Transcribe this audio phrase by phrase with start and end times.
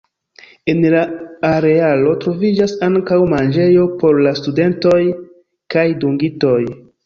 [0.71, 1.03] En la
[1.49, 4.99] arealo troviĝas ankaŭ manĝejo por la studentoj
[5.77, 6.61] kaj dungitoj.